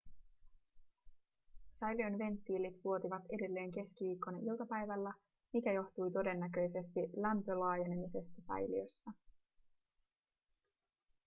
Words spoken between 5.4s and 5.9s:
mikä